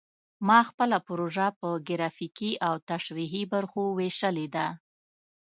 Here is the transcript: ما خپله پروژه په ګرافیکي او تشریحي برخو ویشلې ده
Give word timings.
ما 0.47 0.59
خپله 0.69 0.97
پروژه 1.07 1.45
په 1.59 1.69
ګرافیکي 1.87 2.51
او 2.67 2.73
تشریحي 2.89 3.43
برخو 3.53 3.83
ویشلې 3.97 4.47
ده 4.55 4.67